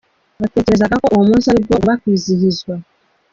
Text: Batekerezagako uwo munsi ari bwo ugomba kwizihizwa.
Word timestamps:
Batekerezagako 0.41 1.05
uwo 1.13 1.23
munsi 1.29 1.45
ari 1.47 1.59
bwo 1.63 1.67
ugomba 1.73 1.99
kwizihizwa. 2.01 2.73